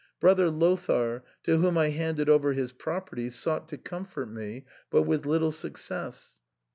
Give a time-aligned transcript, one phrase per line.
[0.19, 5.27] Brother Lothair, to whonj I handed over his property, sought to comfort me, but with
[5.27, 6.39] little success.